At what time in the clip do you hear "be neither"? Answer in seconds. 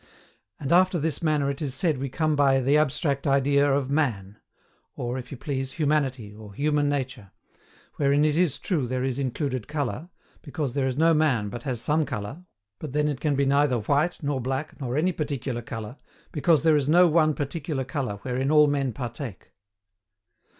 13.35-13.77